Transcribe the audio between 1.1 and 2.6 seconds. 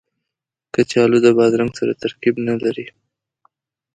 د بادرنګ سره ترکیب نه